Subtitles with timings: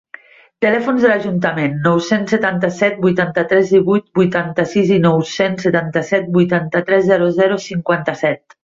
[0.65, 8.47] Telèfons de l'Ajuntament: nou-cents setanta-set vuitanta-tres divuit vuitanta-sis i nou-cents setanta-set vuitanta-tres zero zero cinquanta-set.